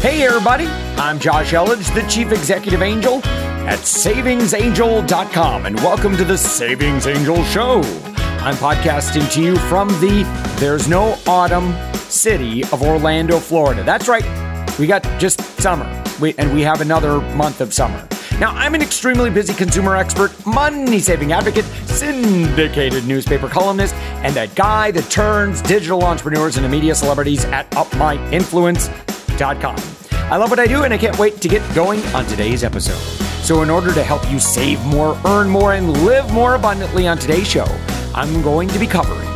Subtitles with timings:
[0.00, 0.64] Hey, everybody,
[0.96, 3.22] I'm Josh Elledge, the Chief Executive Angel
[3.66, 7.82] at savingsangel.com, and welcome to the Savings Angel Show.
[8.40, 10.22] I'm podcasting to you from the
[10.58, 11.74] There's No Autumn
[12.08, 13.82] city of Orlando, Florida.
[13.82, 14.24] That's right,
[14.78, 18.08] we got just summer, we, and we have another month of summer.
[18.38, 23.94] Now, I'm an extremely busy consumer expert, money saving advocate, syndicated newspaper columnist,
[24.24, 29.09] and that guy that turns digital entrepreneurs into media celebrities at upmyinfluence.com.
[29.42, 33.00] I love what I do, and I can't wait to get going on today's episode.
[33.42, 37.16] So, in order to help you save more, earn more, and live more abundantly on
[37.16, 37.64] today's show,
[38.14, 39.26] I'm going to be covering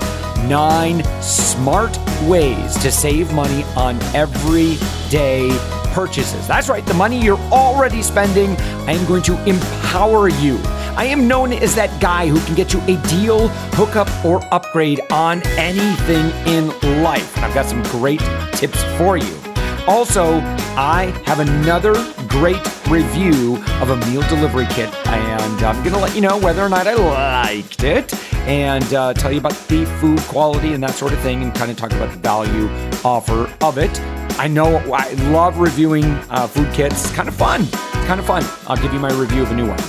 [0.47, 5.48] nine smart ways to save money on everyday
[5.95, 6.47] purchases.
[6.47, 8.51] That's right, the money you're already spending,
[8.87, 10.59] I am going to empower you.
[10.97, 15.01] I am known as that guy who can get you a deal, hookup, or upgrade
[15.11, 16.69] on anything in
[17.03, 17.34] life.
[17.37, 18.21] And I've got some great
[18.53, 19.54] tips for you.
[19.87, 20.38] Also,
[20.77, 21.92] I have another
[22.27, 26.62] great review of a meal delivery kit, and I'm going to let you know whether
[26.62, 28.14] or not I liked it
[28.48, 31.70] and uh, tell you about the food quality and that sort of thing, and kind
[31.70, 32.67] of talk about the value
[33.05, 34.00] offer of it.
[34.39, 37.05] I know I love reviewing uh, food kits.
[37.05, 37.62] It's kind of fun.
[37.62, 38.42] It's kind of fun.
[38.66, 39.81] I'll give you my review of a new one.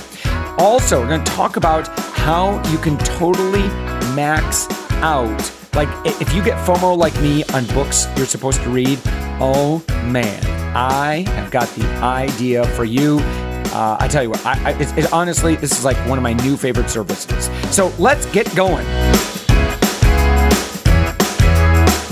[0.58, 3.66] Also, we're going to talk about how you can totally
[4.14, 4.66] max
[5.02, 5.52] out.
[5.74, 8.98] Like, if you get FOMO like me on books you're supposed to read,
[9.40, 10.44] oh man,
[10.76, 13.18] I have got the idea for you.
[13.20, 16.32] Uh, I tell you what, I, I, it, honestly, this is like one of my
[16.32, 17.50] new favorite services.
[17.74, 18.86] So let's get going.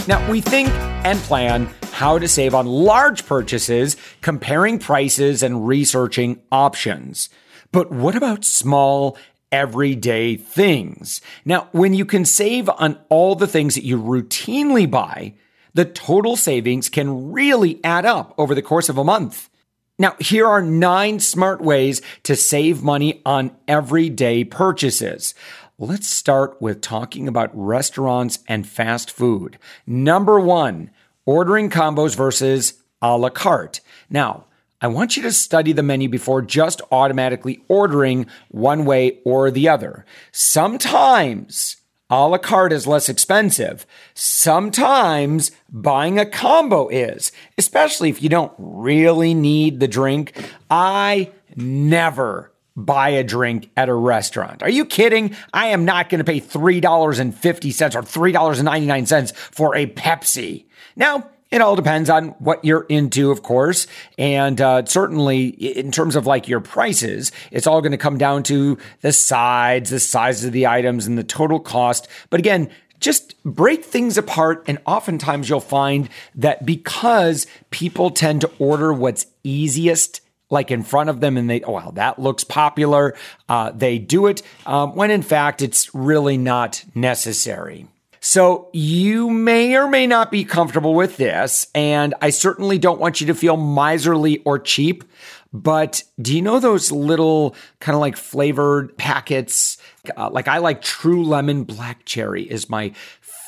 [0.07, 0.69] Now, we think
[1.05, 7.31] and plan how to save on large purchases, comparing prices and researching options.
[7.73, 9.17] But what about small
[9.51, 11.23] everyday things?
[11.47, 15.35] Now, when you can save on all the things that you routinely buy,
[15.75, 19.51] the total savings can really add up over the course of a month.
[19.99, 25.35] Now, here are nine smart ways to save money on everyday purchases.
[25.79, 29.59] Let's start with talking about restaurants and fast food.
[29.87, 30.91] Number one,
[31.27, 33.81] ordering combos versus a la carte.
[34.11, 34.47] Now,
[34.81, 39.69] I want you to study the menu before just automatically ordering one way or the
[39.69, 40.05] other.
[40.31, 41.77] Sometimes
[42.15, 43.85] a la carte is less expensive.
[44.15, 50.33] Sometimes buying a combo is, especially if you don't really need the drink.
[50.71, 54.63] I never buy a drink at a restaurant.
[54.63, 55.35] Are you kidding?
[55.53, 60.67] I am not going to pay $3.50 or $3.99 for a Pepsi.
[60.95, 63.87] Now, it all depends on what you're into, of course.
[64.19, 68.43] And uh, certainly, in terms of like your prices, it's all going to come down
[68.45, 72.09] to the sides, the size of the items, and the total cost.
[72.31, 74.65] But again, just break things apart.
[74.67, 81.11] And oftentimes, you'll find that because people tend to order what's easiest like in front
[81.11, 83.15] of them and they, oh, wow, that looks popular.
[83.49, 87.87] Uh, they do it um, when in fact it's really not necessary.
[88.25, 91.67] So you may or may not be comfortable with this.
[91.75, 95.05] And I certainly don't want you to feel miserly or cheap.
[95.53, 99.77] But do you know those little kind of like flavored packets?
[100.17, 102.95] Uh, like I like True Lemon Black Cherry is my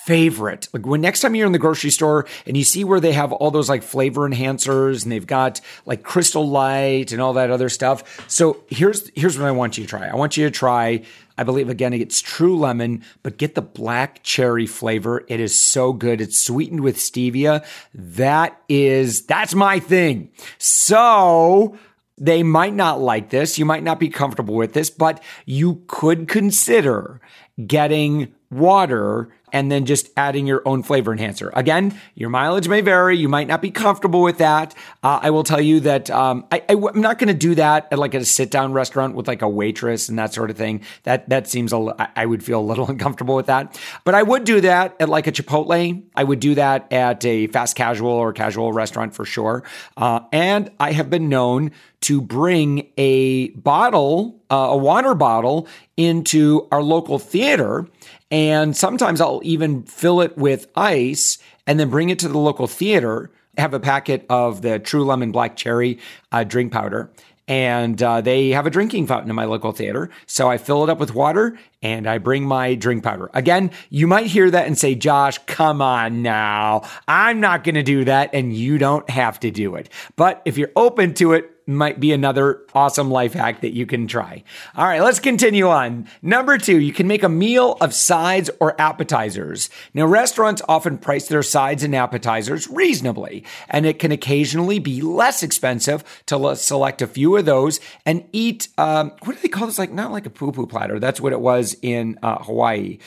[0.06, 0.68] favorite.
[0.72, 3.32] Like when next time you're in the grocery store and you see where they have
[3.32, 7.68] all those like flavor enhancers and they've got like crystal light and all that other
[7.68, 8.24] stuff.
[8.30, 10.06] So here's here's what I want you to try.
[10.06, 11.02] I want you to try
[11.36, 15.24] I believe again it's true lemon, but get the black cherry flavor.
[15.26, 16.20] It is so good.
[16.20, 17.66] It's sweetened with stevia.
[17.92, 20.30] That is that's my thing.
[20.58, 21.76] So
[22.16, 23.58] they might not like this.
[23.58, 27.20] You might not be comfortable with this, but you could consider
[27.66, 31.50] getting water and then just adding your own flavor enhancer.
[31.54, 33.16] Again, your mileage may vary.
[33.16, 34.74] You might not be comfortable with that.
[35.02, 37.98] Uh, I will tell you that um, I, am not going to do that at
[37.98, 40.82] like at a sit down restaurant with like a waitress and that sort of thing.
[41.04, 43.80] That that seems a, I would feel a little uncomfortable with that.
[44.04, 46.02] But I would do that at like a Chipotle.
[46.14, 49.62] I would do that at a fast casual or casual restaurant for sure.
[49.96, 51.70] Uh, and I have been known
[52.02, 55.66] to bring a bottle, uh, a water bottle,
[55.96, 57.86] into our local theater
[58.30, 62.66] and sometimes I'll even fill it with ice and then bring it to the local
[62.66, 65.98] theater, have a packet of the True Lemon Black Cherry
[66.32, 67.10] uh, drink powder.
[67.48, 70.10] And uh, they have a drinking fountain in my local theater.
[70.26, 73.30] So I fill it up with water and I bring my drink powder.
[73.34, 76.82] Again, you might hear that and say, Josh, come on now.
[77.06, 78.30] I'm not going to do that.
[78.32, 79.88] And you don't have to do it.
[80.16, 84.06] But if you're open to it, might be another awesome life hack that you can
[84.06, 84.44] try.
[84.76, 86.06] All right, let's continue on.
[86.22, 89.68] Number two, you can make a meal of sides or appetizers.
[89.92, 95.42] Now, restaurants often price their sides and appetizers reasonably, and it can occasionally be less
[95.42, 99.78] expensive to select a few of those and eat, um, what do they call this?
[99.78, 101.00] Like, not like a poo poo platter.
[101.00, 102.98] That's what it was in uh, Hawaii.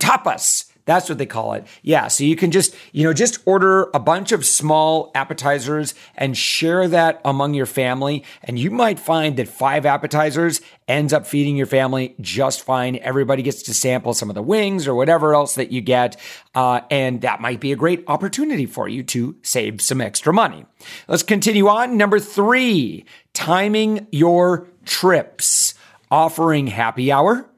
[0.00, 0.70] Tapas.
[0.86, 1.66] That's what they call it.
[1.82, 2.08] Yeah.
[2.08, 6.88] So you can just, you know, just order a bunch of small appetizers and share
[6.88, 8.24] that among your family.
[8.42, 12.96] And you might find that five appetizers ends up feeding your family just fine.
[12.96, 16.20] Everybody gets to sample some of the wings or whatever else that you get.
[16.54, 20.66] Uh, and that might be a great opportunity for you to save some extra money.
[21.08, 21.96] Let's continue on.
[21.96, 25.72] Number three, timing your trips,
[26.10, 27.48] offering happy hour,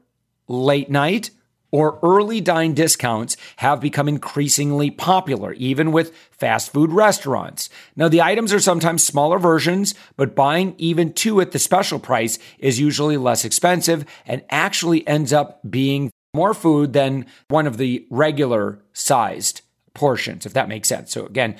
[0.47, 1.31] late night,
[1.71, 7.69] or early dine discounts have become increasingly popular, even with fast food restaurants.
[7.95, 12.39] Now, the items are sometimes smaller versions, but buying even two at the special price
[12.59, 18.05] is usually less expensive and actually ends up being more food than one of the
[18.09, 19.61] regular sized
[19.93, 21.11] portions, if that makes sense.
[21.11, 21.55] So again,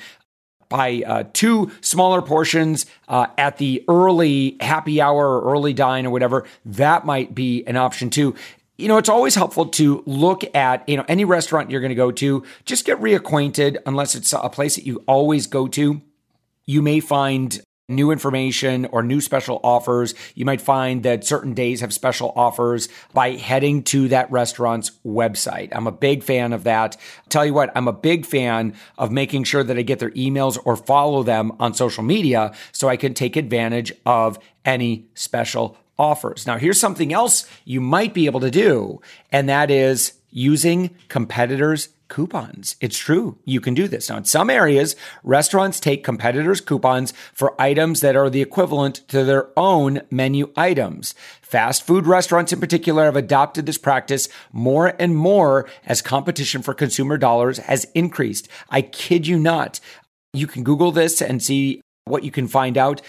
[0.68, 6.10] buy uh, two smaller portions uh, at the early happy hour or early dine or
[6.10, 8.34] whatever, that might be an option too
[8.78, 11.96] you know, it's always helpful to look at, you know, any restaurant you're going to
[11.96, 16.00] go to, just get reacquainted unless it's a place that you always go to.
[16.64, 20.14] You may find new information or new special offers.
[20.34, 25.70] You might find that certain days have special offers by heading to that restaurant's website.
[25.72, 26.96] I'm a big fan of that.
[27.30, 30.58] tell you what, I'm a big fan of making sure that I get their emails
[30.64, 36.46] or follow them on social media so I can take advantage of any special offers.
[36.46, 39.00] Now, here's something else you might be able to do,
[39.32, 42.76] and that is using competitors' coupons.
[42.80, 43.38] It's true.
[43.44, 44.08] You can do this.
[44.08, 49.24] Now, in some areas, restaurants take competitors' coupons for items that are the equivalent to
[49.24, 51.14] their own menu items.
[51.42, 56.74] Fast food restaurants in particular have adopted this practice more and more as competition for
[56.74, 58.48] consumer dollars has increased.
[58.70, 59.80] I kid you not.
[60.32, 63.02] You can Google this and see what you can find out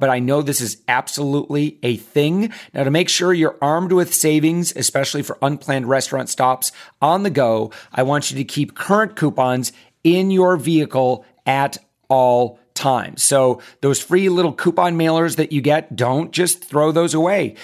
[0.00, 2.52] but I know this is absolutely a thing.
[2.74, 7.30] Now, to make sure you're armed with savings, especially for unplanned restaurant stops on the
[7.30, 13.22] go, I want you to keep current coupons in your vehicle at all times.
[13.22, 17.56] So, those free little coupon mailers that you get, don't just throw those away.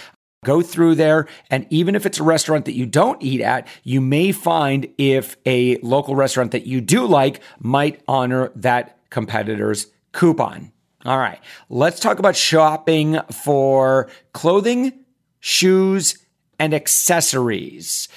[0.45, 4.01] Go through there, and even if it's a restaurant that you don't eat at, you
[4.01, 10.71] may find if a local restaurant that you do like might honor that competitor's coupon.
[11.05, 11.39] All right,
[11.69, 14.93] let's talk about shopping for clothing,
[15.41, 16.19] shoes,
[16.59, 18.09] and accessories.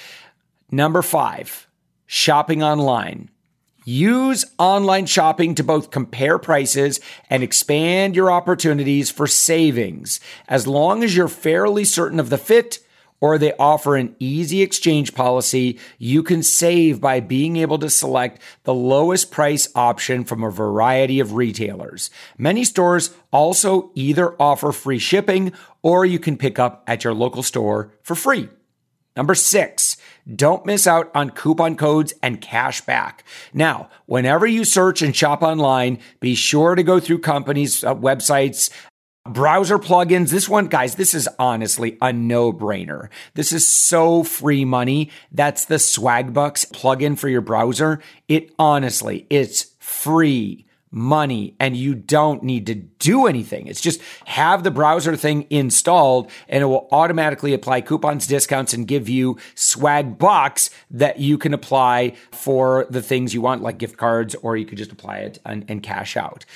[0.70, 1.68] Number five,
[2.06, 3.30] shopping online.
[3.84, 10.20] Use online shopping to both compare prices and expand your opportunities for savings.
[10.48, 12.78] As long as you're fairly certain of the fit,
[13.20, 18.40] or they offer an easy exchange policy, you can save by being able to select
[18.64, 22.10] the lowest price option from a variety of retailers.
[22.38, 25.52] Many stores also either offer free shipping
[25.82, 28.48] or you can pick up at your local store for free.
[29.16, 29.96] Number six,
[30.34, 33.24] don't miss out on coupon codes and cash back.
[33.52, 38.70] Now, whenever you search and shop online, be sure to go through companies' uh, websites
[39.28, 40.30] Browser plugins.
[40.30, 43.10] This one, guys, this is honestly a no brainer.
[43.34, 45.10] This is so free money.
[45.30, 48.00] That's the Swagbucks plugin for your browser.
[48.28, 53.66] It honestly, it's free money and you don't need to do anything.
[53.66, 58.88] It's just have the browser thing installed and it will automatically apply coupons, discounts, and
[58.88, 63.98] give you swag bucks that you can apply for the things you want, like gift
[63.98, 66.46] cards, or you could just apply it and, and cash out.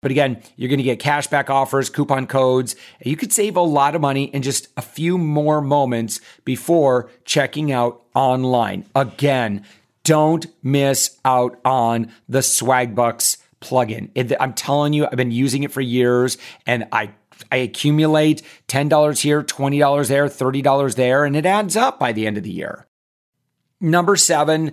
[0.00, 2.76] But again, you're going to get cashback offers, coupon codes.
[3.04, 7.72] You could save a lot of money in just a few more moments before checking
[7.72, 8.86] out online.
[8.94, 9.64] Again,
[10.04, 14.36] don't miss out on the Swagbucks plugin.
[14.38, 17.10] I'm telling you, I've been using it for years and I
[17.52, 22.36] I accumulate $10 here, $20 there, $30 there, and it adds up by the end
[22.36, 22.86] of the year.
[23.80, 24.72] Number seven,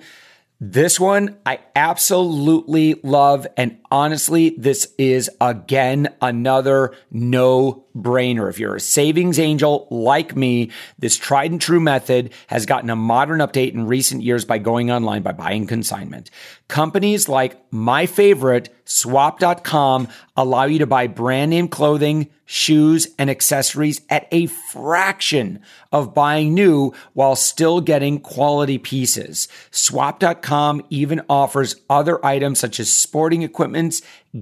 [0.60, 3.46] this one I absolutely love.
[3.58, 8.50] And honestly, this is again another no brainer.
[8.50, 12.96] If you're a savings angel like me, this tried and true method has gotten a
[12.96, 16.30] modern update in recent years by going online by buying consignment.
[16.68, 24.02] Companies like my favorite, swap.com, allow you to buy brand name clothing, shoes, and accessories
[24.10, 25.62] at a fraction
[25.92, 29.48] of buying new while still getting quality pieces.
[29.72, 33.44] Swap.com even offers other items such as sporting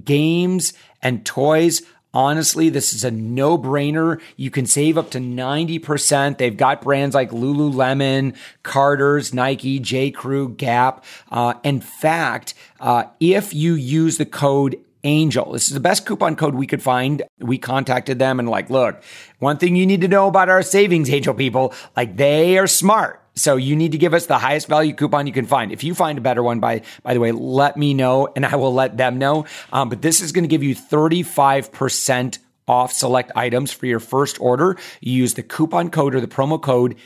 [0.04, 0.72] games,
[1.02, 1.82] and toys
[2.14, 4.20] Honestly, this is a no brainer.
[4.36, 6.38] You can save up to 90%.
[6.38, 10.12] They've got brands like Lululemon, Carter's, Nike, J.
[10.12, 11.04] Crew, Gap.
[11.28, 15.52] Uh, in fact, uh, if you use the code Angel.
[15.52, 17.22] This is the best coupon code we could find.
[17.38, 19.02] We contacted them and like, look,
[19.38, 23.23] one thing you need to know about our savings angel people, like they are smart.
[23.36, 25.72] So you need to give us the highest value coupon you can find.
[25.72, 28.56] If you find a better one, by by the way, let me know and I
[28.56, 29.46] will let them know.
[29.72, 34.40] Um, but this is going to give you 35% off select items for your first
[34.40, 34.76] order.
[35.00, 36.96] You use the coupon code or the promo code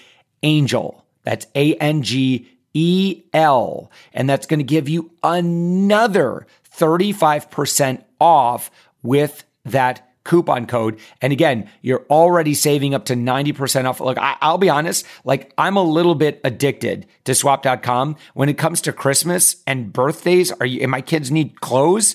[0.42, 1.02] ANGEL.
[1.25, 3.90] That's A N G E L.
[4.12, 8.70] And that's going to give you another 35% off
[9.02, 11.00] with that coupon code.
[11.23, 13.99] And again, you're already saving up to 90% off.
[13.99, 18.58] Look, I, will be honest, like I'm a little bit addicted to swap.com when it
[18.58, 20.52] comes to Christmas and birthdays.
[20.52, 22.14] Are you, and my kids need clothes.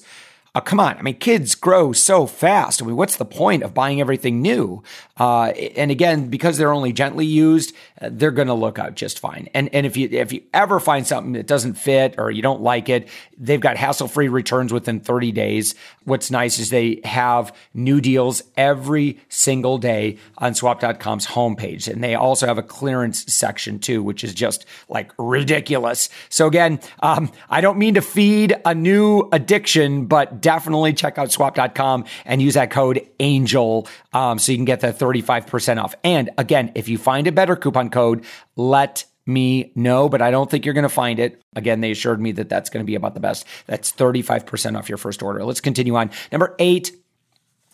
[0.55, 0.95] Uh, come on.
[0.97, 2.79] I mean, kids grow so fast.
[2.81, 4.83] I mean, what's the point of buying everything new?
[5.17, 9.17] Uh, and again, because they're only gently used, uh, they're going to look out just
[9.17, 9.49] fine.
[9.55, 12.61] And, and if you, if you ever find something that doesn't fit or you don't
[12.61, 15.73] like it, they've got hassle free returns within 30 days.
[16.03, 21.87] What's nice is they have new deals every single day on swap.com's homepage.
[21.87, 26.09] And they also have a clearance section too, which is just like ridiculous.
[26.29, 31.31] So again, um, I don't mean to feed a new addiction, but definitely check out
[31.31, 35.95] swap.com and use that code ANGEL um, so you can get that 35% off.
[36.03, 38.23] And again, if you find a better coupon code,
[38.55, 41.41] let me know, but I don't think you're going to find it.
[41.55, 43.47] Again, they assured me that that's going to be about the best.
[43.65, 45.43] That's 35% off your first order.
[45.43, 46.11] Let's continue on.
[46.31, 46.91] Number eight,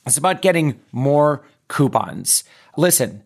[0.05, 2.43] it's about getting more coupons.
[2.77, 3.23] Listen,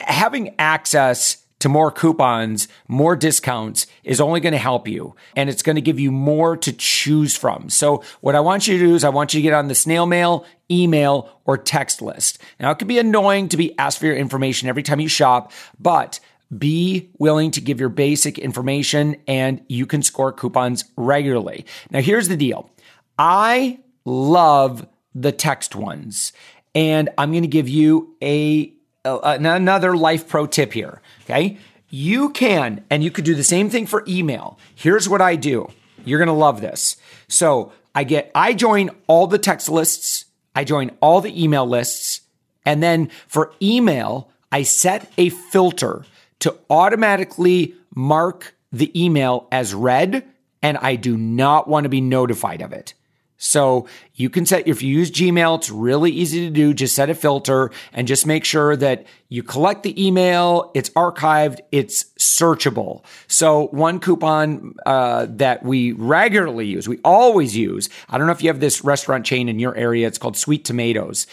[0.00, 5.62] having access to more coupons, more discounts is only going to help you and it's
[5.62, 7.70] going to give you more to choose from.
[7.70, 9.74] So what I want you to do is I want you to get on the
[9.74, 12.38] snail mail, email, or text list.
[12.60, 15.52] Now it can be annoying to be asked for your information every time you shop,
[15.78, 16.20] but
[16.56, 21.64] be willing to give your basic information and you can score coupons regularly.
[21.90, 22.70] Now here's the deal.
[23.18, 26.32] I love the text ones
[26.74, 28.75] and I'm going to give you a
[29.06, 31.00] Oh, uh, another life pro tip here.
[31.22, 31.58] Okay.
[31.88, 34.58] You can, and you could do the same thing for email.
[34.74, 35.70] Here's what I do.
[36.04, 36.96] You're going to love this.
[37.28, 40.24] So I get, I join all the text lists.
[40.54, 42.22] I join all the email lists.
[42.64, 46.04] And then for email, I set a filter
[46.40, 50.24] to automatically mark the email as read.
[50.62, 52.94] And I do not want to be notified of it.
[53.38, 56.72] So you can set, if you use Gmail, it's really easy to do.
[56.72, 61.60] Just set a filter and just make sure that you collect the email, it's archived,
[61.72, 63.04] it's searchable.
[63.26, 68.42] So one coupon uh, that we regularly use, we always use, I don't know if
[68.42, 71.26] you have this restaurant chain in your area, it's called Sweet Tomatoes.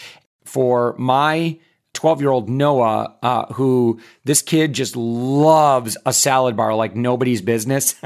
[0.44, 1.58] For my
[1.94, 7.42] 12 year old Noah, uh, who this kid just loves a salad bar like nobody's
[7.42, 7.96] business.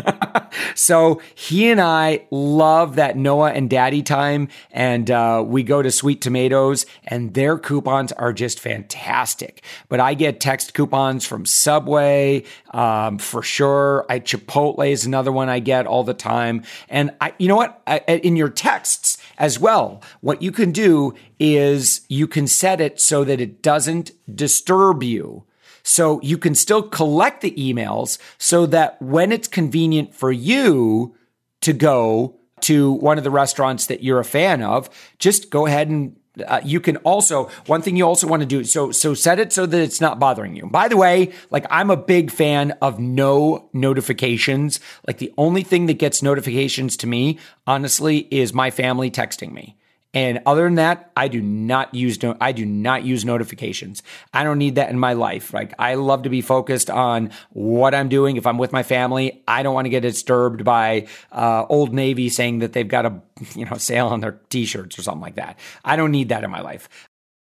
[0.75, 4.49] so he and I love that Noah and daddy time.
[4.71, 9.63] And uh, we go to Sweet Tomatoes, and their coupons are just fantastic.
[9.89, 14.05] But I get text coupons from Subway um, for sure.
[14.09, 16.63] I Chipotle is another one I get all the time.
[16.89, 17.81] And I, you know what?
[17.87, 22.99] I, in your texts as well, what you can do is you can set it
[22.99, 25.43] so that it doesn't disturb you.
[25.87, 31.15] So you can still collect the emails so that when it's convenient for you
[31.61, 35.87] to go to one of the restaurants that you're a fan of, just go ahead
[35.87, 39.39] and uh, you can also one thing you also want to do so so set
[39.39, 40.67] it so that it's not bothering you.
[40.67, 44.81] By the way like i'm a big fan of no notifications.
[45.07, 49.77] Like the only thing that gets notifications to me honestly is my family texting me
[50.13, 54.01] and other than that, I do not use no, I do not use notifications.
[54.33, 55.53] I don't need that in my life.
[55.53, 58.37] Like I love to be focused on what I'm doing.
[58.37, 62.29] If I'm with my family, I don't want to get disturbed by uh, Old Navy
[62.29, 63.21] saying that they've got a
[63.55, 65.59] you know sale on their t-shirts or something like that.
[65.83, 66.89] I don't need that in my life.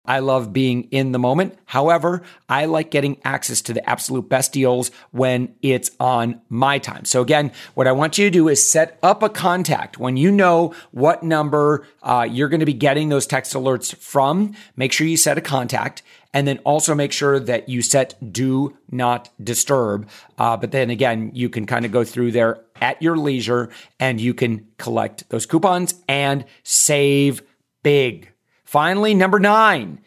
[0.05, 1.57] I love being in the moment.
[1.65, 7.05] However, I like getting access to the absolute best deals when it's on my time.
[7.05, 10.29] So again, what I want you to do is set up a contact when you
[10.29, 14.55] know what number uh, you're going to be getting those text alerts from.
[14.75, 18.75] Make sure you set a contact and then also make sure that you set do
[18.91, 20.09] not disturb.
[20.37, 23.69] Uh, but then again, you can kind of go through there at your leisure
[24.01, 27.41] and you can collect those coupons and save
[27.83, 28.32] big.
[28.73, 29.99] Finally, number nine,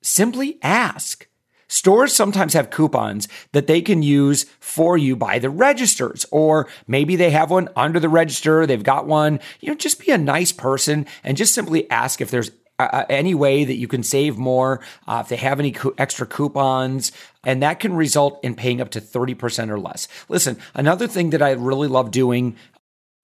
[0.00, 1.28] simply ask.
[1.68, 7.14] Stores sometimes have coupons that they can use for you by the registers, or maybe
[7.14, 8.64] they have one under the register.
[8.64, 9.38] They've got one.
[9.60, 13.04] You know, just be a nice person and just simply ask if there's uh, uh,
[13.10, 17.12] any way that you can save more, uh, if they have any co- extra coupons,
[17.44, 20.08] and that can result in paying up to 30% or less.
[20.30, 22.56] Listen, another thing that I really love doing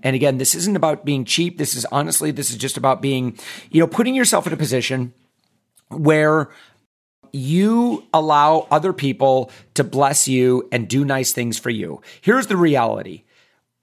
[0.02, 1.58] and again, this isn't about being cheap.
[1.58, 3.38] This is honestly, this is just about being,
[3.70, 5.14] you know, putting yourself in a position
[5.88, 6.50] where
[7.32, 12.00] you allow other people to bless you and do nice things for you.
[12.20, 13.24] Here's the reality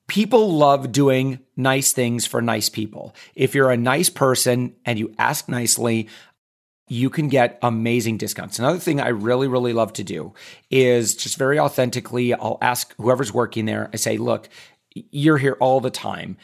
[0.07, 3.15] people love doing nice things for nice people.
[3.35, 6.09] If you're a nice person and you ask nicely,
[6.89, 8.59] you can get amazing discounts.
[8.59, 10.33] Another thing I really, really love to do
[10.69, 14.49] is just very authentically, I'll ask whoever's working there, I say, look,
[14.93, 16.37] you're here all the time.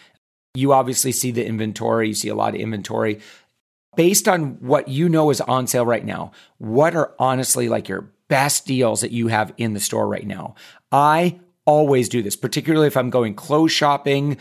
[0.54, 3.20] You obviously see the inventory, you see a lot of inventory.
[3.96, 8.12] Based on what you know is on sale right now, what are honestly like your
[8.28, 10.56] best deals that you have in the store right now?
[10.92, 14.38] I always do this, particularly if I'm going clothes shopping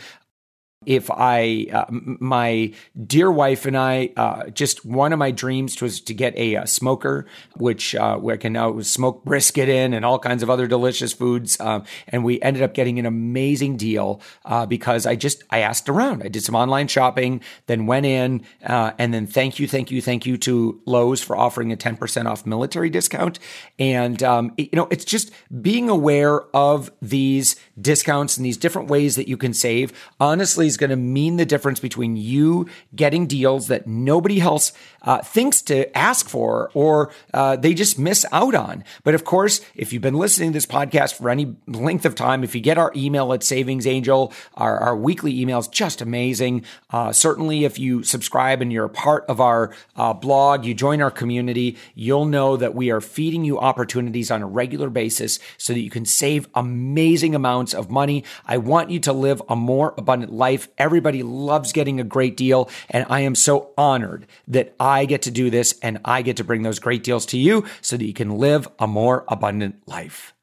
[0.85, 2.73] if I, uh, my
[3.05, 6.67] dear wife and I, uh, just one of my dreams was to get a, a
[6.67, 7.25] smoker,
[7.57, 11.11] which uh, where I can now smoke brisket in and all kinds of other delicious
[11.11, 11.59] foods.
[11.59, 15.89] Um, and we ended up getting an amazing deal uh, because I just I asked
[15.89, 16.23] around.
[16.23, 20.01] I did some online shopping, then went in, uh, and then thank you, thank you,
[20.01, 23.37] thank you to Lowe's for offering a ten percent off military discount.
[23.77, 25.31] And um, it, you know, it's just
[25.61, 29.91] being aware of these discounts and these different ways that you can save.
[30.21, 34.71] Honestly is going to mean the difference between you getting deals that nobody else
[35.01, 38.83] uh, thinks to ask for or uh, they just miss out on.
[39.03, 42.43] But of course, if you've been listening to this podcast for any length of time,
[42.43, 46.63] if you get our email at Savings Angel, our, our weekly emails, just amazing.
[46.89, 51.01] Uh, certainly, if you subscribe and you're a part of our uh, blog, you join
[51.01, 55.73] our community, you'll know that we are feeding you opportunities on a regular basis so
[55.73, 58.23] that you can save amazing amounts of money.
[58.45, 60.58] I want you to live a more abundant life.
[60.77, 65.21] Everybody loves getting a great deal, and I am so honored that I I get
[65.21, 68.05] to do this and I get to bring those great deals to you so that
[68.05, 70.33] you can live a more abundant life.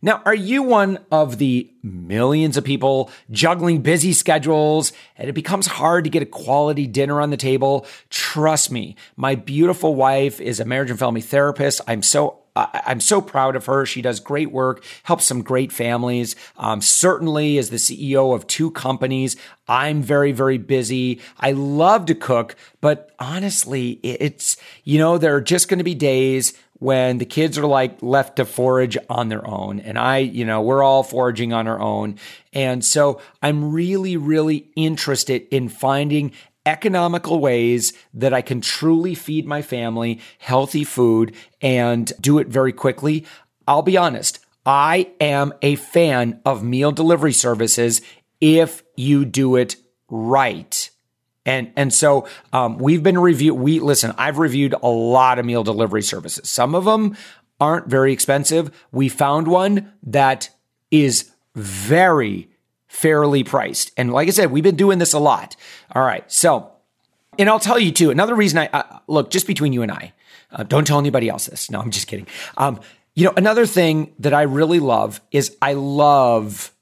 [0.00, 5.66] Now, are you one of the millions of people juggling busy schedules and it becomes
[5.66, 7.86] hard to get a quality dinner on the table?
[8.08, 11.80] Trust me, my beautiful wife is a marriage and family therapist.
[11.88, 13.84] I'm so I'm so proud of her.
[13.84, 16.36] She does great work, helps some great families.
[16.56, 19.36] Um, certainly, as the CEO of two companies,
[19.66, 21.20] I'm very, very busy.
[21.40, 25.94] I love to cook, but honestly, it's, you know, there are just going to be
[25.94, 29.80] days when the kids are like left to forage on their own.
[29.80, 32.18] And I, you know, we're all foraging on our own.
[32.52, 36.32] And so I'm really, really interested in finding
[36.66, 42.72] economical ways that I can truly feed my family healthy food and do it very
[42.72, 43.26] quickly.
[43.66, 44.40] I'll be honest.
[44.66, 48.00] I am a fan of meal delivery services
[48.40, 49.76] if you do it
[50.08, 50.90] right.
[51.46, 53.54] And and so um, we've been review.
[53.54, 54.14] We listen.
[54.16, 56.48] I've reviewed a lot of meal delivery services.
[56.48, 57.16] Some of them
[57.60, 58.70] aren't very expensive.
[58.90, 60.48] We found one that
[60.90, 62.48] is very
[62.94, 63.90] fairly priced.
[63.96, 65.56] And like I said, we've been doing this a lot.
[65.92, 66.30] All right.
[66.30, 66.70] So,
[67.36, 68.10] and I'll tell you too.
[68.10, 70.12] Another reason I uh, look just between you and I.
[70.52, 71.70] Uh, don't tell anybody else this.
[71.70, 72.28] No, I'm just kidding.
[72.56, 72.80] Um,
[73.14, 76.72] you know, another thing that I really love is I love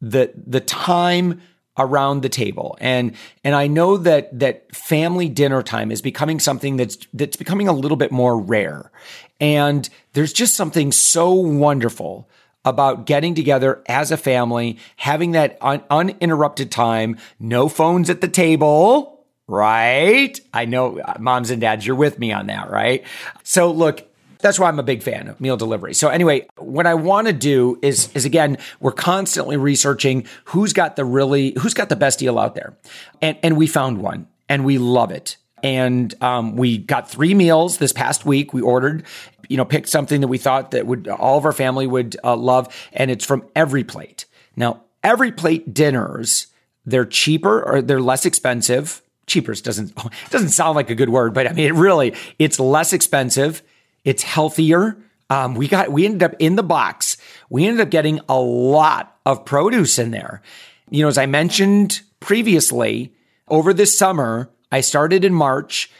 [0.00, 1.40] the the time
[1.76, 2.78] around the table.
[2.80, 7.66] And and I know that that family dinner time is becoming something that's that's becoming
[7.66, 8.92] a little bit more rare.
[9.40, 12.28] And there's just something so wonderful
[12.64, 18.28] about getting together as a family, having that un- uninterrupted time, no phones at the
[18.28, 20.38] table, right?
[20.52, 23.04] I know uh, moms and dads, you're with me on that, right?
[23.42, 24.08] So look,
[24.40, 25.94] that's why I'm a big fan of meal delivery.
[25.94, 30.96] So anyway, what I want to do is is again, we're constantly researching who's got
[30.96, 32.76] the really who's got the best deal out there,
[33.20, 35.36] and and we found one, and we love it.
[35.62, 38.52] And um, we got three meals this past week.
[38.52, 39.04] We ordered,
[39.48, 42.36] you know, picked something that we thought that would all of our family would uh,
[42.36, 44.26] love, and it's from Every Plate.
[44.56, 46.48] Now, Every Plate dinners
[46.84, 49.02] they're cheaper or they're less expensive.
[49.26, 49.94] Cheaper doesn't
[50.30, 53.62] doesn't sound like a good word, but I mean it really it's less expensive
[54.04, 54.96] it's healthier.
[55.30, 57.18] Um, we got we ended up in the box.
[57.50, 60.40] We ended up getting a lot of produce in there.
[60.88, 63.12] You know, as I mentioned previously,
[63.48, 65.90] over this summer, I started in March.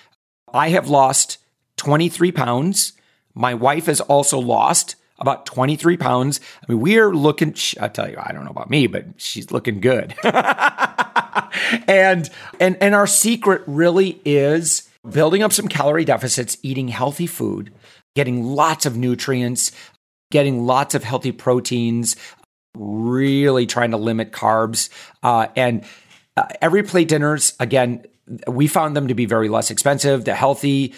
[0.52, 1.38] I have lost
[1.76, 2.92] 23 pounds.
[3.34, 6.40] My wife has also lost about 23 pounds.
[6.62, 9.50] I mean, we are looking, I tell you, I don't know about me, but she's
[9.50, 10.14] looking good.
[11.88, 17.72] and, and, and our secret really is building up some calorie deficits, eating healthy food,
[18.14, 19.72] getting lots of nutrients,
[20.30, 22.16] getting lots of healthy proteins,
[22.76, 24.88] really trying to limit carbs.
[25.22, 25.84] Uh, and
[26.36, 28.04] uh, EveryPlate dinners, again,
[28.46, 30.94] we found them to be very less expensive, they're healthy,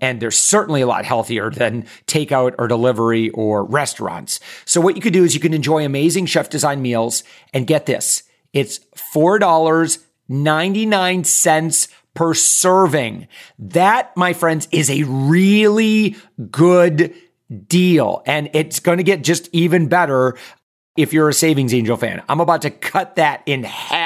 [0.00, 4.38] and they're certainly a lot healthier than takeout or delivery or restaurants.
[4.64, 7.86] So what you could do is you can enjoy amazing chef design meals and get
[7.86, 8.22] this.
[8.52, 8.78] It's
[9.14, 13.26] $4.99 per serving.
[13.58, 16.16] That, my friends, is a really
[16.50, 17.14] good
[17.66, 18.22] deal.
[18.26, 20.36] And it's going to get just even better
[20.96, 22.22] if you're a Savings Angel fan.
[22.28, 23.97] I'm about to cut that in half.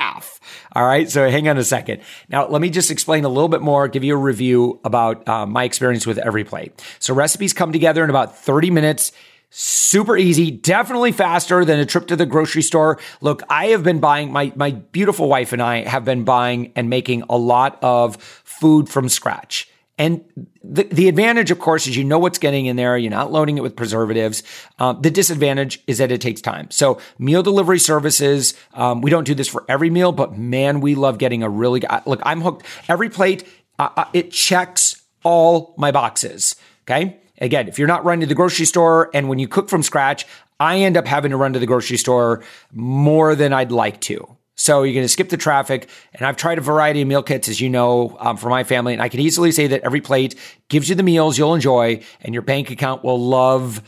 [0.75, 1.11] All right.
[1.11, 2.01] So hang on a second.
[2.29, 5.47] Now, let me just explain a little bit more, give you a review about uh,
[5.47, 6.83] my experience with Every Plate.
[6.99, 9.13] So recipes come together in about 30 minutes.
[9.51, 12.99] Super easy, definitely faster than a trip to the grocery store.
[13.21, 16.89] Look, I have been buying, my, my beautiful wife and I have been buying and
[16.89, 19.69] making a lot of food from scratch.
[19.99, 20.25] And
[20.65, 22.97] the, the advantage, of course, is you know what's getting in there.
[22.97, 24.43] You're not loading it with preservatives.
[24.79, 26.71] Um, the disadvantage is that it takes time.
[26.71, 30.95] So meal delivery services, um, we don't do this for every meal, but man, we
[30.95, 32.65] love getting a really, look, I'm hooked.
[32.89, 33.47] Every plate,
[33.79, 36.57] uh, uh, it checks all my boxes.
[36.83, 37.19] Okay.
[37.39, 40.27] Again, if you're not running to the grocery store and when you cook from scratch,
[40.59, 44.37] I end up having to run to the grocery store more than I'd like to.
[44.55, 45.89] So you're going to skip the traffic.
[46.13, 48.93] And I've tried a variety of meal kits, as you know, um, for my family.
[48.93, 50.35] And I can easily say that every plate
[50.69, 53.83] gives you the meals you'll enjoy and your bank account will love.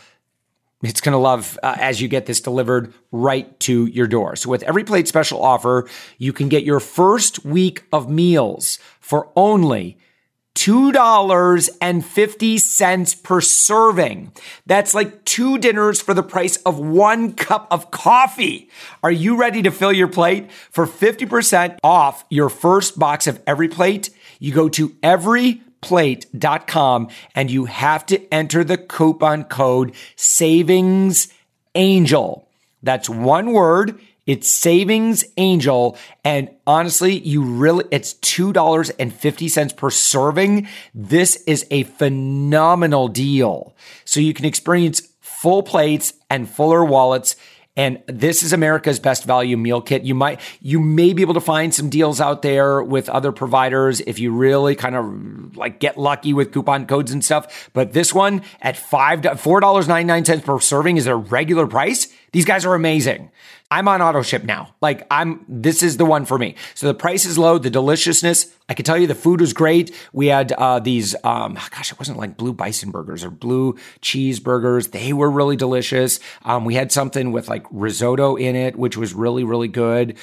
[0.82, 4.36] It's going to love uh, as you get this delivered right to your door.
[4.36, 9.30] So with every plate special offer, you can get your first week of meals for
[9.36, 9.98] only
[10.54, 14.32] $2.50 per serving.
[14.66, 18.70] That's like two dinners for the price of one cup of coffee.
[19.02, 20.50] Are you ready to fill your plate?
[20.70, 27.64] For 50% off your first box of every plate, you go to everyplate.com and you
[27.64, 31.28] have to enter the coupon code savings
[31.74, 32.48] angel.
[32.82, 35.96] That's one word it's Savings Angel.
[36.24, 40.68] And honestly, you really, it's $2.50 per serving.
[40.94, 43.74] This is a phenomenal deal.
[44.04, 47.36] So you can experience full plates and fuller wallets.
[47.76, 50.04] And this is America's best value meal kit.
[50.04, 54.00] You might, you may be able to find some deals out there with other providers
[54.00, 57.68] if you really kind of like get lucky with coupon codes and stuff.
[57.72, 62.06] But this one at five, $4.99 per serving is a regular price.
[62.34, 63.30] These guys are amazing.
[63.70, 64.74] I'm on auto ship now.
[64.82, 66.56] Like I'm, this is the one for me.
[66.74, 68.52] So the price is low, the deliciousness.
[68.68, 69.94] I can tell you the food was great.
[70.12, 74.90] We had uh, these, um, gosh, it wasn't like blue bison burgers or blue cheeseburgers.
[74.90, 76.18] They were really delicious.
[76.42, 80.18] Um, we had something with like risotto in it, which was really, really good.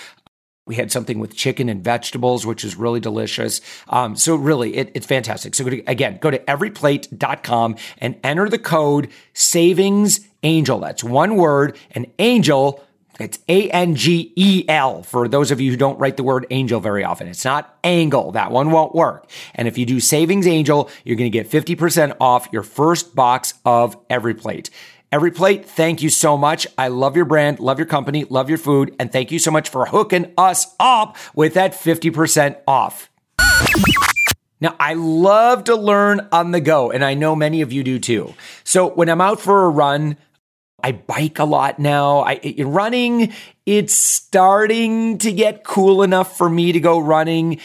[0.68, 3.62] We had something with chicken and vegetables, which is really delicious.
[3.88, 5.56] Um, so really, it, it's fantastic.
[5.56, 10.80] So to, again, go to everyplate.com and enter the code savings angel.
[10.80, 12.84] That's one word an angel
[13.22, 16.48] it's A N G E L for those of you who don't write the word
[16.50, 17.28] angel very often.
[17.28, 18.32] It's not angle.
[18.32, 19.30] That one won't work.
[19.54, 23.54] And if you do savings angel, you're going to get 50% off your first box
[23.66, 24.70] of every plate.
[25.12, 26.66] Every plate, thank you so much.
[26.78, 29.68] I love your brand, love your company, love your food, and thank you so much
[29.68, 33.10] for hooking us up with that 50% off.
[34.62, 38.00] Now, I love to learn on the go, and I know many of you do
[38.00, 38.34] too.
[38.64, 40.16] So when I'm out for a run,
[40.84, 42.22] I bike a lot now.
[42.22, 43.34] I running,
[43.66, 47.60] it's starting to get cool enough for me to go running.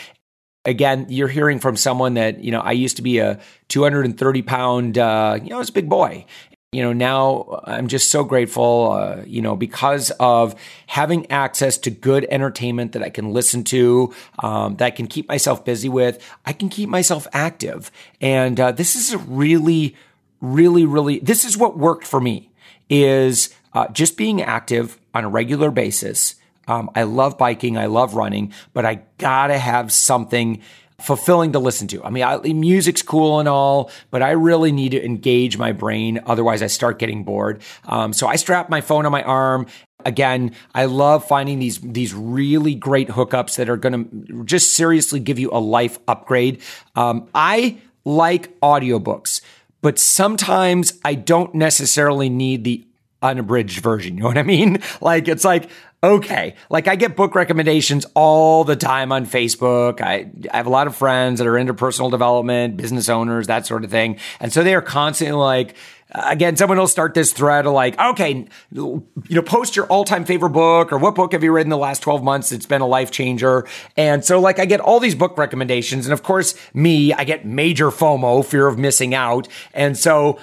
[0.65, 4.99] Again, you're hearing from someone that, you know, I used to be a 230 pound,
[4.99, 6.27] uh, you know, I was a big boy.
[6.73, 10.55] You know, now I'm just so grateful, uh, you know, because of
[10.89, 15.29] having access to good entertainment that I can listen to, um, that I can keep
[15.29, 16.23] myself busy with.
[16.45, 17.91] I can keep myself active.
[18.21, 19.97] And uh, this is a really,
[20.41, 22.51] really, really, this is what worked for me
[22.89, 26.37] is uh, just being active on a regular basis.
[26.69, 30.61] Um, I love biking, I love running, but I gotta have something
[31.01, 32.03] fulfilling to listen to.
[32.03, 36.21] I mean, I, music's cool and all, but I really need to engage my brain.
[36.27, 37.63] Otherwise, I start getting bored.
[37.85, 39.67] Um, so I strap my phone on my arm.
[40.05, 45.21] Again, I love finding these these really great hookups that are going to just seriously
[45.21, 46.63] give you a life upgrade.
[46.95, 49.41] Um, I like audiobooks
[49.87, 52.85] but sometimes I don't necessarily need the
[53.23, 54.17] unabridged version.
[54.17, 54.83] You know what I mean?
[55.01, 55.71] Like, it's like,
[56.03, 60.01] okay, like I get book recommendations all the time on Facebook.
[60.01, 63.65] I, I, have a lot of friends that are into personal development, business owners, that
[63.65, 64.19] sort of thing.
[64.41, 65.77] And so they are constantly like,
[66.11, 70.25] again, someone will start this thread of like, okay, you know, post your all time
[70.25, 72.53] favorite book or what book have you read in the last 12 months?
[72.53, 73.67] It's been a life changer.
[73.97, 76.07] And so like I get all these book recommendations.
[76.07, 79.49] And of course, me, I get major FOMO, fear of missing out.
[79.75, 80.39] And so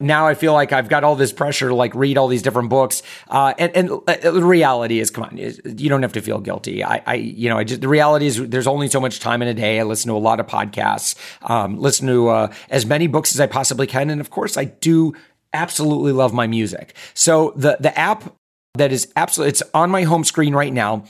[0.00, 2.70] now I feel like I've got all this pressure to like read all these different
[2.70, 3.02] books.
[3.28, 6.82] Uh, and, and uh, the reality is, come on, you don't have to feel guilty.
[6.82, 9.48] I, I, you know, I just, the reality is there's only so much time in
[9.48, 9.78] a day.
[9.78, 13.40] I listen to a lot of podcasts, um, listen to, uh, as many books as
[13.40, 14.10] I possibly can.
[14.10, 15.14] And of course I do
[15.52, 16.94] absolutely love my music.
[17.12, 18.34] So the, the app
[18.74, 21.04] that is absolutely, it's on my home screen right now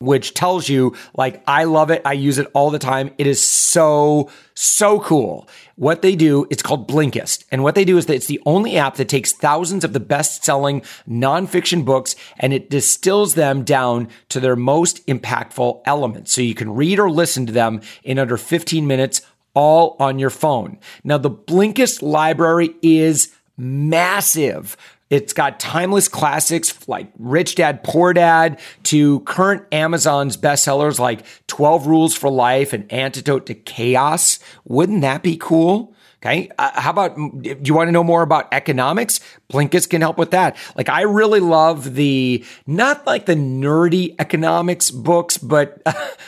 [0.00, 2.02] which tells you like I love it.
[2.04, 3.10] I use it all the time.
[3.18, 5.48] It is so so cool.
[5.76, 7.44] What they do, it's called Blinkist.
[7.50, 10.00] And what they do is that it's the only app that takes thousands of the
[10.00, 16.32] best-selling nonfiction books and it distills them down to their most impactful elements.
[16.32, 19.22] So you can read or listen to them in under 15 minutes
[19.54, 20.78] all on your phone.
[21.02, 24.76] Now the Blinkist library is massive
[25.10, 31.86] it's got timeless classics like Rich Dad Poor Dad to current Amazon's bestsellers like 12
[31.86, 34.38] Rules for Life and Antidote to Chaos.
[34.64, 35.94] Wouldn't that be cool?
[36.20, 36.50] Okay.
[36.58, 39.20] Uh, how about, do you want to know more about economics?
[39.52, 40.56] Blinkist can help with that.
[40.76, 45.80] Like, I really love the, not like the nerdy economics books, but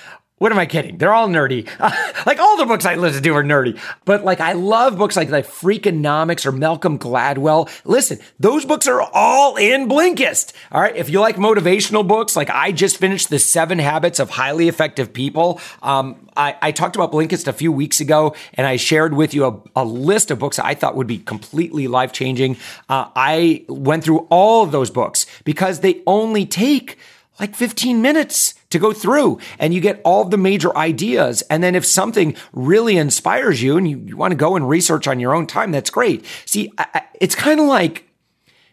[0.40, 0.96] what am I kidding?
[0.96, 1.68] They're all nerdy.
[2.26, 3.78] like all the books I listen to are nerdy.
[4.06, 7.68] But like I love books like like Freakonomics or Malcolm Gladwell.
[7.84, 10.54] Listen, those books are all in Blinkist.
[10.72, 10.96] All right.
[10.96, 15.12] If you like motivational books, like I just finished the Seven Habits of Highly Effective
[15.12, 15.60] People.
[15.82, 19.44] Um, I, I, talked about Blinkist a few weeks ago, and I shared with you
[19.44, 22.56] a, a list of books I thought would be completely life changing.
[22.88, 26.96] Uh, I went through all of those books because they only take
[27.40, 31.42] like 15 minutes to go through and you get all the major ideas.
[31.50, 35.08] And then if something really inspires you and you, you want to go and research
[35.08, 36.24] on your own time, that's great.
[36.44, 38.08] See, I, I, it's kind of like,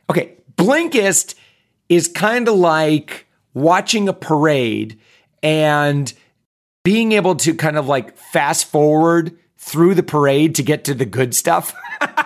[0.09, 1.35] okay, Blinkist
[1.89, 4.99] is kind of like watching a parade
[5.41, 6.11] and
[6.83, 11.05] being able to kind of like fast forward through the parade to get to the
[11.05, 11.73] good stuff.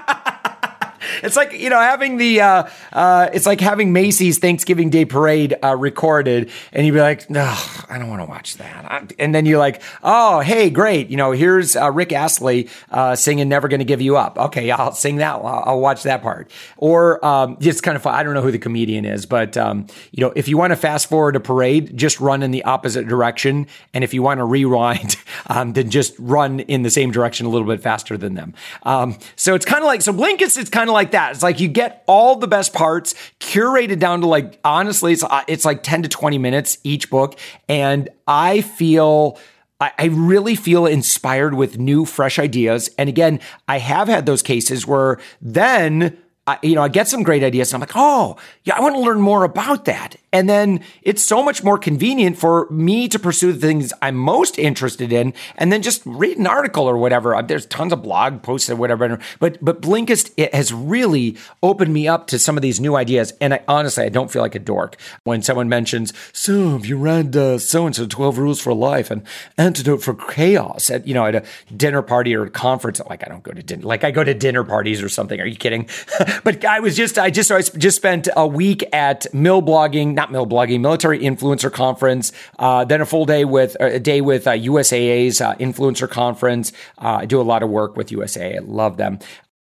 [1.24, 5.56] it's like you know having the uh, uh, it's like having Macy's Thanksgiving Day Parade
[5.64, 7.44] uh, recorded, and you'd be like, no,
[7.90, 9.14] I don't want to watch that.
[9.20, 13.50] And then you're like, oh, hey, great, you know, here's uh, Rick Astley uh, singing
[13.50, 15.36] "Never Gonna Give You Up." Okay, I'll sing that.
[15.36, 16.52] I'll, I'll watch that part.
[16.78, 18.16] Or um, it's kind of fun.
[18.16, 20.76] I don't know who the comedian is, but um, you know, if you want to
[20.76, 24.46] fast forward a parade, just run in the opposite direction, and if you want to
[24.46, 25.16] rewind,
[25.48, 28.54] um, then just run in the same direction a little bit faster than them.
[28.84, 30.58] Um, so it's kind of like so Blinkist.
[30.58, 31.34] It's kind of like that.
[31.34, 35.44] It's like you get all the best parts curated down to like honestly, it's uh,
[35.48, 39.38] it's like ten to twenty minutes each book, and I feel.
[39.84, 42.92] I really feel inspired with new, fresh ideas.
[43.00, 47.24] And again, I have had those cases where then I, you know, I get some
[47.24, 47.74] great ideas.
[47.74, 50.18] And I'm like, oh, yeah, I want to learn more about that.
[50.34, 54.58] And then it's so much more convenient for me to pursue the things I'm most
[54.58, 57.36] interested in and then just read an article or whatever.
[57.36, 59.20] Uh, there's tons of blog posts or whatever.
[59.40, 63.34] But, but Blinkist it has really opened me up to some of these new ideas.
[63.42, 66.98] And I honestly, I don't feel like a dork when someone mentions, so have you
[66.98, 69.24] read uh, so and so 12 Rules for Life and
[69.58, 71.44] Antidote for Chaos at, you know, at a
[71.76, 73.02] dinner party or a conference.
[73.10, 75.40] Like, I don't go to dinner, like I go to dinner parties or something.
[75.40, 75.90] Are you kidding?
[76.44, 80.32] but I was just, I just, I just spent a week at Mill Blogging not
[80.32, 82.32] mill blogging, military influencer conference.
[82.60, 86.72] Uh, then a full day with a day with uh, USAA's uh, influencer conference.
[86.98, 88.58] Uh, I do a lot of work with USAA.
[88.58, 89.20] I love them.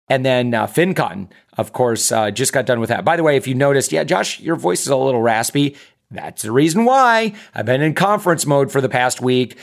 [0.08, 3.04] And then uh, FinCon, of course, uh, just got done with that.
[3.04, 5.76] By the way, if you noticed, yeah, Josh, your voice is a little raspy.
[6.10, 9.56] That's the reason why I've been in conference mode for the past week.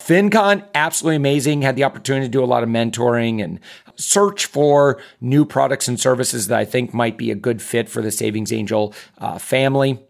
[0.00, 1.62] FinCon, absolutely amazing.
[1.62, 3.60] Had the opportunity to do a lot of mentoring and
[3.96, 8.02] search for new products and services that I think might be a good fit for
[8.02, 10.00] the Savings Angel uh, family.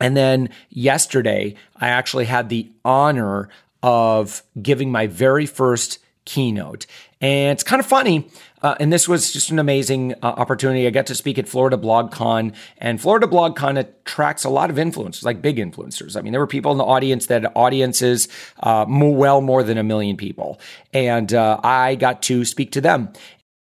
[0.00, 3.48] And then yesterday, I actually had the honor
[3.82, 6.86] of giving my very first keynote.
[7.20, 8.28] And it's kind of funny.
[8.62, 10.86] Uh, and this was just an amazing uh, opportunity.
[10.86, 15.24] I got to speak at Florida BlogCon, and Florida BlogCon attracts a lot of influencers,
[15.24, 16.16] like big influencers.
[16.16, 18.28] I mean, there were people in the audience that had audiences
[18.62, 20.60] uh, more, well more than a million people,
[20.92, 23.12] and uh, I got to speak to them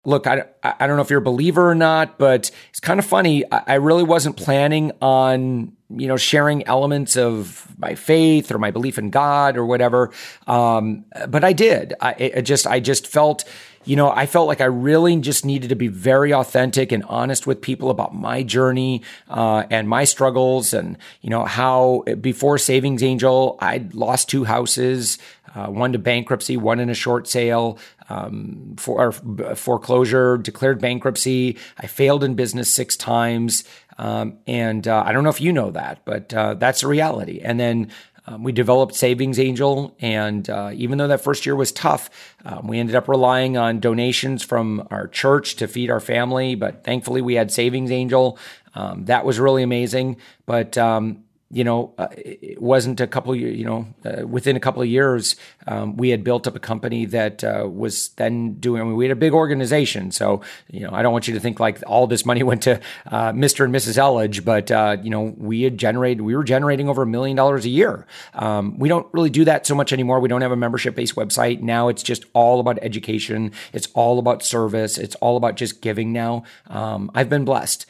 [0.05, 3.05] look, I, I don't know if you're a believer or not, but it's kind of
[3.05, 3.49] funny.
[3.49, 8.97] I, really wasn't planning on, you know, sharing elements of my faith or my belief
[8.97, 10.11] in God or whatever.
[10.45, 11.93] Um, but I did.
[12.01, 13.45] I, I just, I just felt,
[13.85, 17.47] you know, I felt like I really just needed to be very authentic and honest
[17.47, 23.03] with people about my journey uh, and my struggles, and you know how before Savings
[23.03, 25.17] Angel, I'd lost two houses,
[25.55, 27.77] uh, one to bankruptcy, one in a short sale,
[28.09, 29.11] um, for
[29.55, 31.57] foreclosure, declared bankruptcy.
[31.77, 33.63] I failed in business six times.
[33.97, 37.41] Um, and uh, I don't know if you know that, but uh, that's a reality.
[37.43, 37.91] And then
[38.25, 42.09] Um, we developed Savings Angel, and uh, even though that first year was tough,
[42.45, 46.55] um, we ended up relying on donations from our church to feed our family.
[46.55, 48.37] But thankfully, we had Savings Angel.
[48.75, 50.17] Um, that was really amazing.
[50.45, 51.22] But um,
[51.53, 55.35] you know, uh, it wasn't a couple, you know, uh, within a couple of years,
[55.67, 59.05] um, we had built up a company that uh, was then doing, I mean, we
[59.05, 60.11] had a big organization.
[60.11, 62.81] So, you know, I don't want you to think like all this money went to
[63.05, 63.65] uh, Mr.
[63.65, 63.97] and Mrs.
[63.97, 67.65] Elledge, but, uh, you know, we had generated, we were generating over a million dollars
[67.65, 68.07] a year.
[68.33, 70.19] Um, we don't really do that so much anymore.
[70.19, 71.61] We don't have a membership based website.
[71.61, 73.51] Now it's just all about education.
[73.73, 74.97] It's all about service.
[74.97, 76.45] It's all about just giving now.
[76.65, 77.85] Um, I've been blessed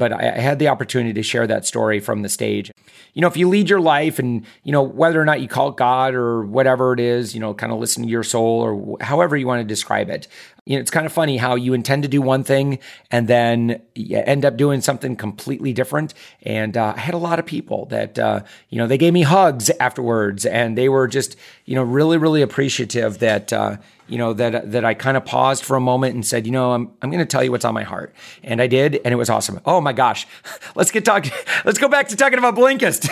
[0.00, 2.72] but I, had the opportunity to share that story from the stage.
[3.12, 5.68] You know, if you lead your life and, you know, whether or not you call
[5.68, 8.96] it God or whatever it is, you know, kind of listen to your soul or
[9.02, 10.26] however you want to describe it.
[10.64, 12.78] You know, it's kind of funny how you intend to do one thing
[13.10, 16.14] and then you end up doing something completely different.
[16.44, 19.22] And uh, I had a lot of people that, uh, you know, they gave me
[19.22, 21.36] hugs afterwards and they were just,
[21.66, 23.76] you know, really, really appreciative that, uh,
[24.10, 26.72] you know, that that I kind of paused for a moment and said, you know,
[26.72, 29.16] I'm I'm going to tell you what's on my heart, and I did, and it
[29.16, 29.60] was awesome.
[29.64, 30.26] Oh my gosh,
[30.74, 31.32] let's get talking.
[31.64, 33.04] Let's go back to talking about Blinkist.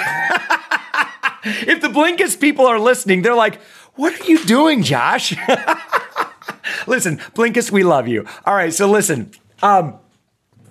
[1.44, 3.60] if the Blinkist people are listening, they're like,
[3.94, 5.36] what are you doing, Josh?
[6.86, 8.26] listen, Blinkist, we love you.
[8.44, 9.30] All right, so listen.
[9.62, 9.98] Um,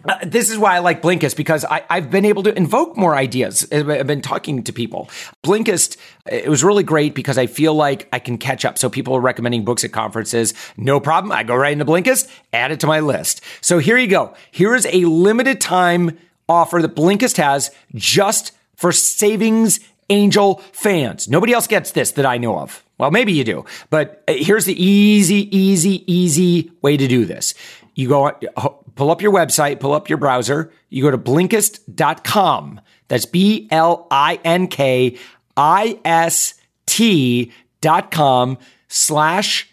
[0.08, 3.16] uh, this is why I like Blinkist because I, have been able to invoke more
[3.16, 3.68] ideas.
[3.72, 5.10] I've been talking to people.
[5.44, 8.78] Blinkist, it was really great because I feel like I can catch up.
[8.78, 10.54] So people are recommending books at conferences.
[10.78, 11.32] No problem.
[11.32, 13.42] I go right into Blinkist, add it to my list.
[13.62, 14.34] So here you go.
[14.52, 16.18] Here is a limited time
[16.48, 21.28] offer that Blinkist has just for savings angel fans.
[21.28, 22.84] Nobody else gets this that I know of.
[22.98, 27.54] Well, maybe you do, but uh, here's the easy, easy, easy way to do this.
[27.98, 30.72] You go uh, pull up your website, pull up your browser.
[30.90, 32.80] You go to blinkist.com.
[33.08, 35.18] That's B L I N K
[35.58, 36.54] I S
[36.86, 39.68] T dot com slash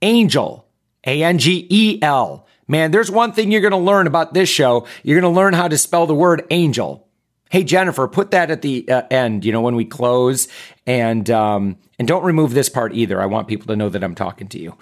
[0.00, 0.66] angel,
[1.06, 2.46] A N G E L.
[2.66, 4.86] Man, there's one thing you're going to learn about this show.
[5.02, 7.05] You're going to learn how to spell the word angel.
[7.48, 10.48] Hey, Jennifer, put that at the uh, end, you know, when we close
[10.84, 13.22] and, um, and don't remove this part either.
[13.22, 14.76] I want people to know that I'm talking to you.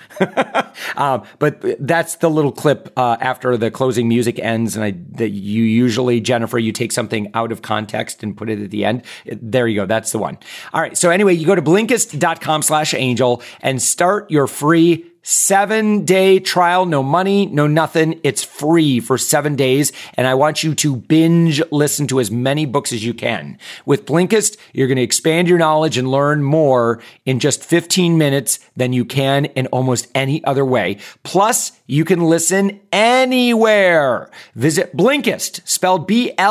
[0.96, 4.76] um, but that's the little clip, uh, after the closing music ends.
[4.76, 8.58] And I, that you usually, Jennifer, you take something out of context and put it
[8.62, 9.02] at the end.
[9.26, 9.86] There you go.
[9.86, 10.38] That's the one.
[10.72, 10.96] All right.
[10.96, 16.86] So anyway, you go to blinkist.com slash angel and start your free seven day trial,
[16.86, 18.20] no money, no nothing.
[18.22, 19.90] It's free for seven days.
[20.14, 23.58] And I want you to binge listen to as many books as you can.
[23.84, 28.60] With Blinkist, you're going to expand your knowledge and learn more in just 15 minutes
[28.76, 30.98] than you can in almost any other way.
[31.22, 34.30] Plus, you can listen anywhere.
[34.54, 36.42] Visit Blinkist, spelled B-L-I-N-K-I-S-T.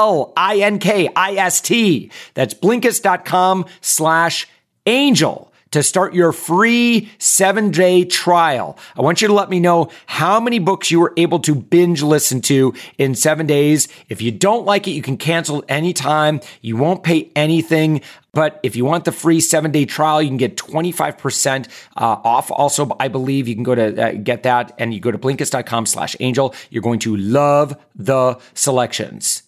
[2.34, 4.48] That's blinkist.com slash
[4.86, 8.78] angel to start your free seven day trial.
[8.96, 12.02] I want you to let me know how many books you were able to binge
[12.02, 13.88] listen to in seven days.
[14.10, 16.42] If you don't like it, you can cancel anytime.
[16.62, 18.02] You won't pay anything.
[18.34, 22.52] But if you want the free seven day trial, you can get 25% uh, off.
[22.52, 25.86] Also, I believe you can go to uh, get that and you go to blinkist.com
[25.86, 26.56] slash angel.
[26.72, 29.44] You're going to love the selections.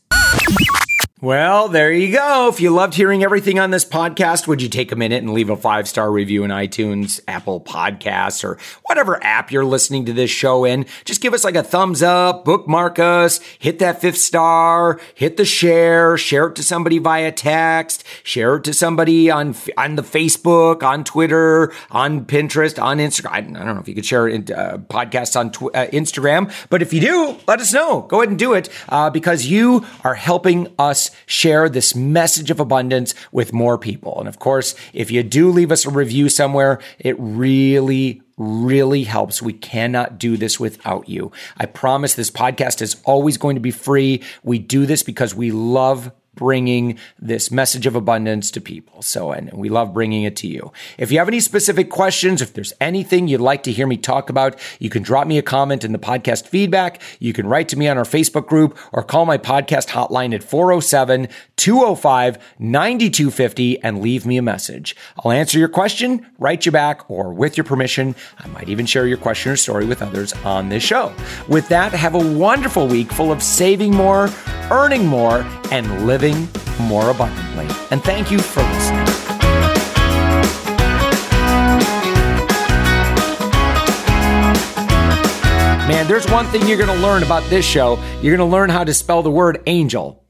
[1.25, 2.49] Well, there you go.
[2.49, 5.49] If you loved hearing everything on this podcast, would you take a minute and leave
[5.49, 10.29] a five star review in iTunes, Apple Podcasts, or whatever app you're listening to this
[10.29, 10.85] show in?
[11.03, 15.45] Just give us like a thumbs up, bookmark us, hit that fifth star, hit the
[15.45, 20.83] share, share it to somebody via text, share it to somebody on on the Facebook,
[20.83, 23.31] on Twitter, on Pinterest, on Instagram.
[23.33, 26.83] I don't know if you could share it, uh, podcasts on tw- uh, Instagram, but
[26.83, 28.01] if you do, let us know.
[28.01, 32.59] Go ahead and do it uh, because you are helping us share this message of
[32.59, 34.19] abundance with more people.
[34.19, 39.41] And of course, if you do leave us a review somewhere, it really, really helps.
[39.41, 41.31] We cannot do this without you.
[41.57, 44.23] I promise this podcast is always going to be free.
[44.43, 49.01] We do this because we love bringing this message of abundance to people.
[49.01, 50.71] So, and we love bringing it to you.
[50.97, 54.29] If you have any specific questions, if there's anything you'd like to hear me talk
[54.29, 57.01] about, you can drop me a comment in the podcast feedback.
[57.19, 60.43] You can write to me on our Facebook group or call my podcast hotline at
[60.43, 64.95] 407 205 9250 and leave me a message.
[65.23, 69.07] I'll answer your question, write you back, or with your permission, I might even share
[69.07, 71.13] your question or story with others on this show.
[71.47, 74.29] With that, have a wonderful week full of saving more,
[74.71, 76.47] earning more, and living living
[76.87, 77.67] more abundantly.
[77.91, 79.05] And thank you for listening.
[85.87, 87.99] Man, there's one thing you're going to learn about this show.
[88.21, 90.24] You're going to learn how to spell the word angel.